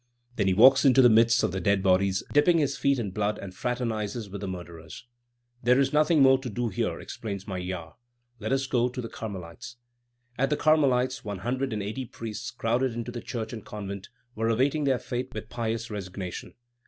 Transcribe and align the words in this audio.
Then 0.35 0.47
he 0.47 0.53
walks 0.55 0.83
into 0.83 1.03
the 1.03 1.11
midst 1.11 1.43
of 1.43 1.51
the 1.51 1.61
dead 1.61 1.83
bodies, 1.83 2.23
dipping 2.33 2.57
his 2.57 2.75
feet 2.75 2.97
in 2.97 3.11
blood, 3.11 3.37
and 3.37 3.53
fraternizes 3.53 4.31
with 4.31 4.41
the 4.41 4.47
murderers. 4.47 5.05
"There 5.61 5.79
is 5.79 5.93
nothing 5.93 6.23
more 6.23 6.39
to 6.39 6.49
do 6.49 6.69
here," 6.69 6.99
exclaims 6.99 7.47
Maillard; 7.47 7.93
"let 8.39 8.51
us 8.51 8.65
go 8.65 8.89
to 8.89 8.99
the 8.99 9.07
Carmelites." 9.07 9.75
At 10.39 10.49
the 10.49 10.57
Carmelites, 10.57 11.23
one 11.23 11.37
hundred 11.45 11.71
and 11.71 11.83
eighty 11.83 12.05
priests, 12.05 12.49
crowded 12.49 12.93
into 12.95 13.11
the 13.11 13.21
church 13.21 13.53
and 13.53 13.63
convent, 13.63 14.09
were 14.33 14.49
awaiting 14.49 14.85
their 14.85 14.97
fate 14.97 15.35
with 15.35 15.49
pious 15.49 15.91
resignation. 15.91 16.55